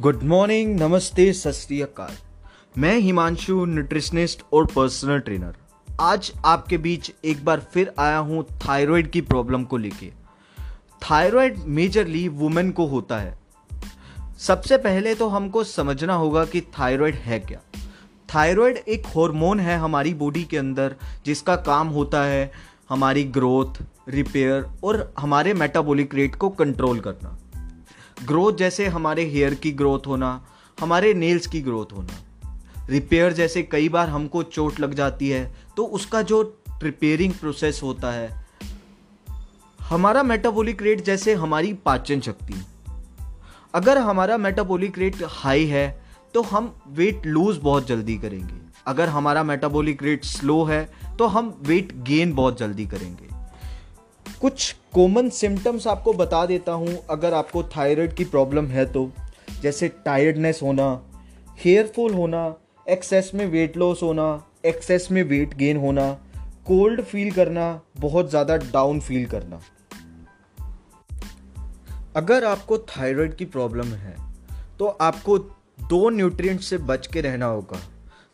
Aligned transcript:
Good 0.00 0.22
morning 0.22 0.80
नमस्ते 0.80 1.32
सत 1.32 2.16
मैं 2.78 2.98
हिमांशु 2.98 3.64
न्यूट्रिशनिस्ट 3.64 4.42
और 4.52 4.66
पर्सनल 4.66 5.18
ट्रेनर 5.18 5.56
आज 6.00 6.32
आपके 6.44 6.78
बीच 6.78 7.12
एक 7.24 7.44
बार 7.44 7.60
फिर 7.60 7.92
आया 7.98 8.18
हूँ 8.18 8.44
थायराइड 8.44 9.10
की 9.10 9.20
प्रॉब्लम 9.20 9.64
को 9.64 9.76
लेके. 9.76 10.10
थायराइड 11.10 11.58
मेजरली 11.58 12.28
वुमेन 12.28 12.70
को 12.70 12.86
होता 12.86 13.18
है. 13.18 13.38
सबसे 14.38 14.76
पहले 14.76 15.14
तो 15.14 15.28
हमको 15.28 15.64
समझना 15.64 16.14
होगा 16.14 16.44
कि 16.44 16.60
थायराइड 16.60 17.14
है 17.14 17.40
क्या. 17.40 17.60
थायराइड 18.34 18.76
एक 18.76 19.06
हार्मोन 19.06 19.60
है 19.60 19.78
हमारी 19.78 20.14
बॉडी 20.14 20.44
के 20.44 20.58
अंदर, 20.58 20.96
जिसका 21.26 21.56
काम 21.56 21.88
होता 21.88 22.22
है 22.22 22.52
हमारी 22.90 23.24
ग्रोथ 23.24 23.82
रिपेयर 24.08 24.66
और 24.84 25.14
हमारे 25.18 25.54
मेटाबॉलिक 25.54 26.14
रेट 26.14 26.34
को 26.34 26.48
कंट्रोल 26.48 27.00
करना. 27.00 27.39
ग्रोथ 28.20 28.52
जैसे 28.52 28.86
हमारे 28.88 29.24
हेयर 29.24 29.54
की 29.54 29.70
ग्रोथ 29.72 30.06
होना, 30.06 30.40
हमारे 30.78 31.12
नेल्स 31.14 31.46
की 31.46 31.60
ग्रोथ 31.60 31.92
होना। 31.92 32.86
रिपेयर 32.88 33.32
जैसे 33.32 33.62
कई 33.62 33.88
बार 33.88 34.08
हमको 34.08 34.42
चोट 34.42 34.80
लग 34.80 34.94
जाती 34.94 35.28
है 35.28 35.44
तो 35.76 35.84
उसका 35.88 36.22
जो 36.22 36.42
रिपेयरिंग 36.82 37.32
प्रोसेस 37.34 37.80
होता 37.82 38.10
है, 38.12 38.28
हमारा 39.80 40.22
मेटाबॉलिक 40.22 40.82
रेट 40.82 41.04
जैसे 41.04 41.34
हमारी 41.34 41.72
पाचन 41.84 42.20
शक्ति। 42.20 42.54
अगर 43.74 43.98
हमारा 43.98 44.36
मेटाबॉलिक 44.38 44.98
रेट 44.98 45.16
हाई 45.28 45.66
है 45.66 45.88
तो 46.34 46.42
हम 46.42 46.74
वेट 46.88 47.26
लूज 47.26 47.58
बहुत 47.62 47.86
जल्दी 47.86 48.16
करेंगे। 48.18 48.54
अगर 48.86 49.08
हमारा 49.08 49.42
मेटाबॉलिक 49.44 50.02
रेट 50.02 50.24
स्लो 50.24 50.62
है 50.64 50.84
तो 51.18 51.26
हम 51.26 51.54
वेट 51.62 51.92
गेन 52.02 52.32
बहुत 52.34 52.58
जल्दी 52.58 52.86
करेंगे। 52.86 53.28
कुछ 54.40 54.74
कॉमन 54.94 55.28
सिम्टम्स 55.28 55.86
आपको 55.86 56.12
बता 56.12 56.44
देता 56.46 56.72
हूँ, 56.72 56.96
अगर 57.10 57.34
आपको 57.34 57.62
थायराइड 57.66 58.12
की 58.14 58.24
प्रॉब्लम 58.24 58.66
है 58.66 58.84
तो। 58.92 59.10
जैसे 59.62 59.88
टायर्डनेस 60.04 60.60
होना 60.62 60.86
हेयरफॉल 61.58 62.14
होना 62.14 62.54
एक्सेस 62.86 63.30
में 63.34 63.44
वेट 63.46 63.76
लॉस 63.76 64.02
होना 64.02 64.26
एक्सेस 64.64 65.08
में 65.10 65.22
वेट 65.22 65.54
गेन 65.54 65.76
होना 65.76 66.12
कोल्ड 66.66 67.00
फील 67.02 67.30
करना, 67.32 67.80
बहुत 67.98 68.30
ज़्यादा 68.30 68.56
डाउन 68.56 69.00
फील 69.00 69.26
करना। 69.26 69.60
अगर 72.16 72.44
आपको 72.44 72.78
थायराइड 72.78 73.34
की 73.34 73.44
प्रॉब्लम 73.46 73.92
है 73.96 74.14
तो 74.78 74.86
आपको 75.00 75.38
दो 75.38 76.08
न्यूट्रिएंट 76.10 76.60
से 76.60 76.78
बच 76.80 77.06
के 77.06 77.20
रहना 77.20 77.46
होगा। 77.46 77.80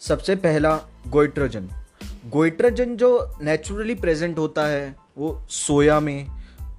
सबसे 0.00 0.36
पहला 0.36 0.76
गोइट्रोजन 1.08 1.68
गोइट्रोजन 2.28 2.96
जो 2.96 3.10
नेचुरली 3.42 3.94
प्रेजेंट 3.96 4.38
होता 4.38 4.66
है 4.66 4.94
वो 5.18 5.46
सोया 5.50 6.00
में 6.00 6.26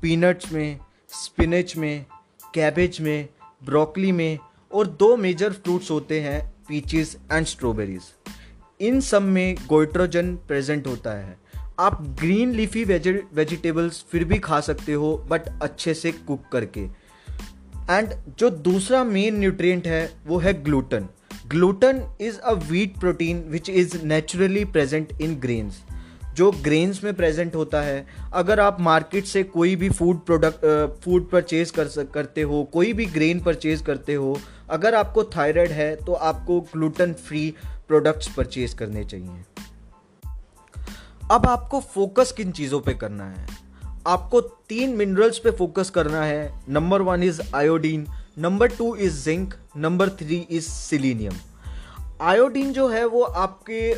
पीनट्स 0.02 0.52
में 0.52 0.80
स्पिनच 1.10 1.76
में 1.78 2.06
कैबेज 2.54 3.00
में 3.02 3.28
ब्रोकली 3.66 4.12
में 4.12 4.38
और 4.72 4.88
दो 4.88 5.16
मेजर 5.18 5.54
फ्रूट्स 5.54 5.92
होते 5.92 6.20
हैं 6.22 6.54
पीचेस 6.68 7.18
एंड 7.32 7.46
स्ट्रॉबेरीज 7.46 8.02
इन 8.82 9.00
सब 9.02 9.22
में 9.22 9.56
गोइट्रोजन 9.68 10.36
प्रेजेंट 10.36 10.88
होता 10.88 11.12
है। 11.12 11.38
आप 11.80 12.02
ग्रीन 12.20 12.52
लीफी 12.52 12.84
वेजिटेबल्स 12.84 14.06
फिर 14.12 14.24
भी 14.24 14.40
खा 14.40 14.60
सकते 14.60 14.94
हो 14.94 15.16
बट 15.30 15.42
अच्छे 15.62 15.94
से 15.94 16.12
कुक 16.12 16.44
करके। 16.52 16.82
एंड 17.90 18.14
जो 18.40 18.50
दूसरा 18.50 19.04
मेन 19.04 19.40
न्यूट्रिएंट 19.40 19.88
है, 19.88 20.12
वो 20.28 20.38
है 20.38 20.64
gluten 20.64 21.08
gluten 21.48 22.18
is 22.22 22.40
a 22.40 22.54
wheat 22.54 22.98
protein 22.98 23.44
which 23.48 23.70
is 23.70 24.02
naturally 24.04 24.66
present 24.66 25.22
in 25.22 25.36
grains 25.36 25.84
जो 26.38 26.52
ग्रेन्स 26.64 27.04
में 27.04 27.14
प्रेजेंट 27.14 27.56
होता 27.56 27.82
है, 27.82 28.06
अगर 28.34 28.60
आप 28.60 28.82
मार्केट 28.82 29.26
से 29.26 29.44
कोई 29.46 29.76
भी 29.76 29.90
फ़ूड 29.90 30.20
प्रोडक्ट 30.26 30.66
फ़ूड 31.04 31.30
परचेज 31.30 31.72
कर 31.72 31.88
करते 32.14 32.42
हो, 32.42 32.64
कोई 32.64 32.94
भी 32.94 33.06
ग्रेन 33.08 33.40
परचेज 33.40 33.82
करते 33.82 34.14
हो, 34.14 34.40
अगर 34.70 34.96
आपको 34.96 35.24
थायराइड 35.36 35.72
है 35.72 35.96
तो 35.96 36.14
आपको 36.14 36.60
ग्लूटन 36.74 37.14
फ्री 37.14 37.54
प्रोडक्ट्स 37.88 38.28
परचेज 38.28 38.74
करने 38.74 39.04
चाहिए। 39.04 39.44
अब 41.32 41.46
आपको 41.46 41.80
फोकस 41.94 42.32
किन 42.32 42.52
चीज़ों 42.52 42.80
पे 42.80 42.94
करना 42.94 43.26
है? 43.26 43.48
आपको 44.08 44.42
तीन 44.42 44.96
मिनरल्स 44.96 45.40
पे 45.40 45.52
फोकस 45.52 45.90
करना 45.90 46.24
है। 46.24 46.52
Number 46.70 47.02
one 47.02 47.24
is 47.24 47.42
iodine 47.56 48.06
number 48.38 48.68
two 48.70 48.96
is 48.96 49.24
zinc 49.26 49.54
number 49.78 50.10
three 50.10 50.36
is 50.52 50.66
selenium 50.66 51.34
iodine 52.22 52.72
जो 52.74 52.88
है, 52.88 53.06
वो 53.06 53.22
आपके 53.22 53.94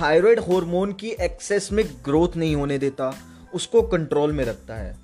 थायराइड 0.00 0.40
हार्मोन 0.40 0.92
की 0.92 1.08
एक्सेस 1.08 1.72
में 1.72 1.84
ग्रोथ 2.04 2.28
नहीं 2.36 2.56
होने 2.56 2.78
देता, 2.78 3.14
उसको 3.54 3.82
कंट्रोल 3.82 4.32
में 4.32 4.44
रखता 4.44 4.74
है। 4.74 4.96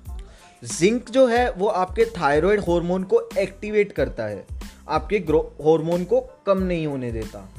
जिंक 0.63 1.09
जो 1.09 1.27
है, 1.27 1.51
वो 1.51 1.67
आपके 1.67 2.05
थायराइड 2.05 2.59
हार्मोन 2.59 3.03
को 3.03 3.29
एक्टिवेट 3.37 3.91
करता 3.91 4.25
है। 4.25 4.45
आपके 4.89 5.15
हार्मोन 5.17 6.03
को 6.03 6.21
कम 6.45 6.57
नहीं 6.57 6.87
होने 6.87 7.11
देता। 7.11 7.49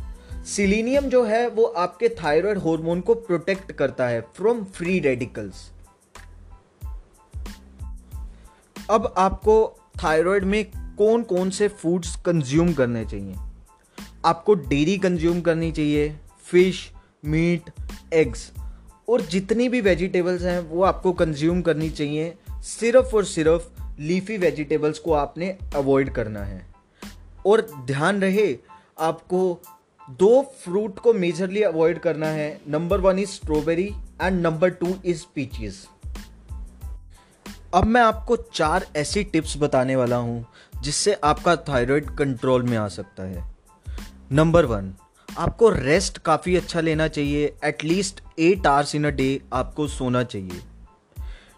सिलीनियम 0.45 1.05
जो 1.05 1.25
है, 1.25 1.49
वो 1.49 1.65
आपके 1.65 2.09
थायराइड 2.09 2.59
हार्मोन 2.59 3.01
को 3.01 3.15
प्रोटेक्ट 3.15 3.73
करता 3.73 4.07
है 4.07 4.21
फ्रॉम 4.21 4.65
फ्री 4.65 4.99
रेडिकल्स 4.99 5.71
अब 8.91 9.15
आपको 9.19 9.81
थायराइड 10.05 10.45
में 10.45 10.65
कौन 10.99 11.23
कौन 11.23 11.51
से 11.51 11.69
फूड्स 11.69 12.17
कंज्यूम 12.17 12.73
करने 12.73 13.05
चाहिए? 13.05 13.35
आपको 14.25 14.55
डेयरी 14.55 14.99
कंज्यूम 14.99 15.41
करनी 15.41 15.73
चाहिए 15.73 16.17
फ़िश 16.45 16.93
मीट, 17.25 17.71
एग्स 18.13 18.51
और 19.09 19.21
जितनी 19.21 19.69
भी 19.69 19.81
वेजिटेबल्स 19.81 20.43
हैं, 20.43 20.61
वो 20.61 20.83
आपको 20.83 21.13
कंज्यूम 21.13 21.63
करनी 21.63 21.91
चाहिए। 21.91 22.35
सिर्फ़ 22.51 23.17
और 23.17 23.25
सिर्फ़ 23.25 23.83
लीफी 24.01 24.37
वेजिटेबल्स 24.37 24.99
को 24.99 25.13
आपने 25.13 25.59
अवॉइड 25.75 26.11
करना 26.11 26.45
है। 26.45 26.67
और 27.47 27.67
ध्यान 27.87 28.21
रहे, 28.21 28.57
आपको 28.99 29.59
दो 30.11 30.55
फ्रूट 30.65 30.99
को 30.99 31.13
मेजरली 31.13 31.63
अवॉइड 31.63 31.99
करना 31.99 32.27
है। 32.27 32.61
Number 32.69 33.01
one 33.01 33.19
is 33.19 33.31
strawberry 33.31 33.95
and 34.23 34.43
number 34.43 34.71
two 34.71 34.95
is 35.05 35.25
peaches 35.35 35.77
अब 37.75 37.85
मैं 37.85 38.01
आपको 38.01 38.37
चार 38.37 38.87
ऐसी 38.97 39.23
टिप्स 39.25 39.57
बताने 39.59 39.97
वाला 39.97 40.17
हूँ, 40.17 40.47
जिससे 40.83 41.15
आपका 41.15 41.57
थायराइड 41.57 42.11
कंट्रोल 42.11 42.63
में 42.63 42.77
आ 42.77 42.89
सकता 42.89 43.23
है। 43.23 43.55
नंबर 44.33 44.65
वन 44.65 44.95
आपको 45.39 45.69
रेस्ट 45.71 46.19
काफ़ी 46.19 46.57
अच्छा 46.57 46.81
लेना 46.81 47.09
चाहिए 47.09 47.55
at least 47.65 48.21
eight 48.39 48.67
hours 48.67 48.95
in 48.95 49.05
a 49.05 49.11
day 49.11 49.41
आपको 49.53 49.87
सोना 49.89 50.23
चाहिए। 50.23 50.61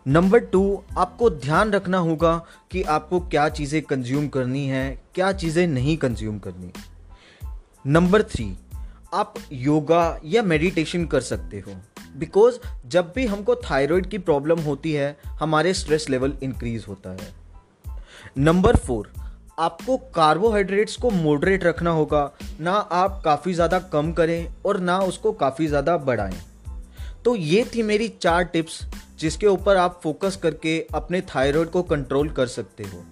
नंबर 0.07 0.39
टू 0.39 0.83
आपको 0.99 1.31
ध्यान 1.31 1.71
रखना 1.71 1.99
होगा 1.99 2.37
कि 2.71 2.83
आपको 2.83 3.21
क्या 3.21 3.49
चीज़ें 3.49 3.83
कंज्यूम 3.83 4.29
करनी 4.29 4.67
है, 4.67 4.99
क्या 5.15 5.33
चीज़ें 5.33 5.67
नहीं 5.67 5.97
कंज्यूम 5.97 6.39
करनी। 6.39 6.73
नंबर 7.87 8.23
थ्री 8.23 8.57
आप 9.15 9.35
योगा 9.53 10.21
या 10.25 10.43
मेडिटेशन 10.43 11.05
कर 11.05 11.21
सकते 11.21 11.61
हो। 11.61 11.73
बिकॉज़ 12.17 12.59
जब 12.87 13.13
भी 13.17 13.27
हमको 13.27 13.55
थायराइड 13.55 14.07
की 14.07 14.19
प्रॉब्लम 14.19 14.61
होती 14.61 14.93
है, 14.93 15.17
हमारे 15.41 15.75
स्ट्रेस 15.75 16.09
लेवल 16.11 16.37
इंक्रीज 16.43 16.85
होता 16.89 17.11
है। 17.11 17.35
नंबर 18.39 18.77
फोर 18.77 19.13
आपको 19.59 19.97
कार्बोहाइड्रेट्स 20.15 20.97
को 20.97 21.11
मॉडरेट 21.11 21.65
रखना 21.65 21.91
होगा। 21.91 22.31
ना 22.61 22.73
आप 22.73 23.21
काफ़ी 23.25 23.53
ज़्यादा 23.55 23.79
कम 23.93 24.13
करें 24.13 24.55
और 24.67 24.81
ना 24.81 24.99
उसको 25.01 25.33
काफ़ी 25.33 25.67
ज़्यादा 25.67 25.97
बढ़ाएँ। 25.99 26.41
तो 27.25 27.35
ये 27.37 27.65
थी 27.75 27.83
मेरी 27.83 28.09
चार 28.21 28.43
टिप्स 28.45 28.81
जिसके 29.19 29.47
ऊपर 29.47 29.77
आप 29.77 30.01
फोकस 30.03 30.37
करके 30.37 30.79
अपने 30.95 31.21
थायराइड 31.35 31.71
को 31.71 31.83
कंट्रोल 31.83 32.29
कर 32.29 32.47
सकते 32.47 32.85
हो। 32.85 33.05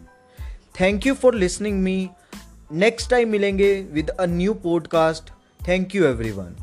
Thank 0.81 1.07
you 1.07 1.15
for 1.15 1.35
listening 1.35 1.83
me 1.83 2.09
next 2.73 3.11
time 3.11 3.29
मिलेंगे 3.29 3.75
with 3.93 4.11
a 4.11 4.27
new 4.27 4.55
podcast 4.55 5.31
thank 5.69 5.95
you 5.95 6.05
everyone 6.07 6.57